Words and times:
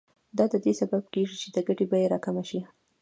دا 0.37 0.45
د 0.51 0.55
دې 0.63 0.73
سبب 0.81 1.03
کېږي 1.13 1.35
چې 1.41 1.47
د 1.55 1.57
ګټې 1.67 1.85
بیه 1.91 2.07
راکمه 2.13 2.43
شي 2.49 2.59